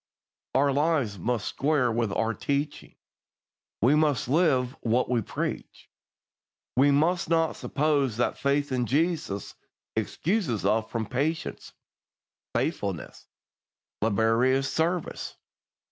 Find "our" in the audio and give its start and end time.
0.55-0.73, 2.13-2.33